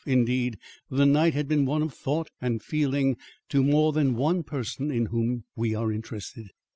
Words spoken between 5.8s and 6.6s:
interested.